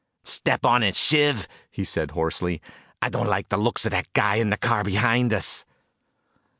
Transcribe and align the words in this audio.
"Step 0.23 0.65
on 0.65 0.81
it, 0.81 0.95
Shiv," 0.95 1.47
he 1.69 1.83
said 1.83 2.09
hoarsely. 2.09 2.59
"I 3.03 3.09
don't 3.09 3.27
like 3.29 3.49
the 3.49 3.55
looks 3.57 3.85
of 3.85 3.91
that 3.91 4.11
guy 4.13 4.37
in 4.37 4.49
the 4.49 4.57
car 4.57 4.83
behind 4.83 5.31
us." 5.31 5.63